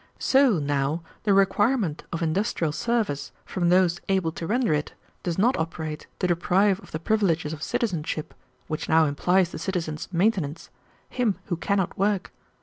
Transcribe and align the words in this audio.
So, 0.17 0.57
now, 0.57 1.03
the 1.25 1.31
requirement 1.35 2.05
of 2.11 2.23
industrial 2.23 2.71
service 2.71 3.31
from 3.45 3.69
those 3.69 4.01
able 4.09 4.31
to 4.31 4.47
render 4.47 4.73
it 4.73 4.93
does 5.21 5.37
not 5.37 5.55
operate 5.59 6.07
to 6.17 6.25
deprive 6.25 6.79
of 6.79 6.89
the 6.91 6.97
privileges 6.97 7.53
of 7.53 7.61
citizenship, 7.61 8.33
which 8.67 8.89
now 8.89 9.05
implies 9.05 9.51
the 9.51 9.59
citizen's 9.59 10.11
maintenance, 10.11 10.71
him 11.07 11.35
who 11.45 11.55
cannot 11.55 11.99
work. 11.99 12.31